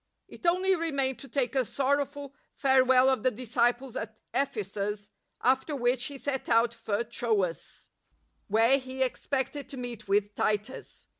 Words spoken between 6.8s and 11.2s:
Troas, where he expected to meet with Titus.